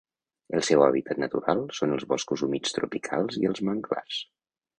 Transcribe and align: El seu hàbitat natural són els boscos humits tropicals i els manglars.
El 0.59 0.63
seu 0.69 0.85
hàbitat 0.85 1.19
natural 1.23 1.61
són 1.81 1.93
els 1.99 2.07
boscos 2.15 2.45
humits 2.49 2.75
tropicals 2.79 3.39
i 3.45 3.53
els 3.53 3.63
manglars. 3.71 4.21